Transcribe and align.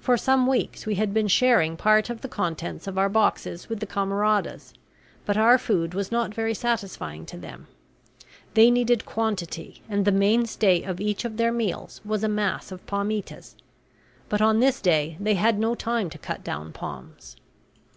For 0.00 0.16
some 0.16 0.48
weeks 0.48 0.86
we 0.86 0.96
had 0.96 1.14
been 1.14 1.28
sharing 1.28 1.76
part 1.76 2.10
of 2.10 2.20
the 2.20 2.26
contents 2.28 2.88
of 2.88 2.98
our 2.98 3.08
boxes 3.08 3.68
with 3.68 3.78
the 3.78 3.86
camaradas; 3.86 4.74
but 5.24 5.36
our 5.36 5.56
food 5.56 5.94
was 5.94 6.10
not 6.10 6.34
very 6.34 6.52
satisfying 6.52 7.24
to 7.26 7.38
them. 7.38 7.68
They 8.54 8.72
needed 8.72 9.06
quantity 9.06 9.80
and 9.88 10.04
the 10.04 10.10
mainstay 10.10 10.82
of 10.82 11.00
each 11.00 11.24
of 11.24 11.36
their 11.36 11.52
meals 11.52 12.00
was 12.04 12.24
a 12.24 12.28
mass 12.28 12.72
of 12.72 12.84
palmitas; 12.86 13.54
but 14.28 14.42
on 14.42 14.58
this 14.58 14.80
day 14.80 15.16
they 15.20 15.34
had 15.34 15.60
no 15.60 15.76
time 15.76 16.10
to 16.10 16.18
cut 16.18 16.42
down 16.42 16.72
palms. 16.72 17.36